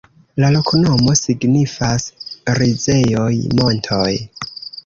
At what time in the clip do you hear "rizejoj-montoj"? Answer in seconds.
2.61-4.11